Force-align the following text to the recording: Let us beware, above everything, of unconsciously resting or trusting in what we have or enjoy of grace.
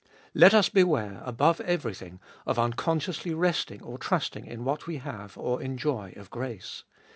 Let 0.33 0.55
us 0.55 0.67
beware, 0.67 1.21
above 1.23 1.61
everything, 1.61 2.19
of 2.47 2.57
unconsciously 2.57 3.35
resting 3.35 3.83
or 3.83 3.99
trusting 3.99 4.47
in 4.47 4.63
what 4.63 4.87
we 4.87 4.97
have 4.97 5.37
or 5.37 5.61
enjoy 5.61 6.13
of 6.17 6.31
grace. 6.31 6.83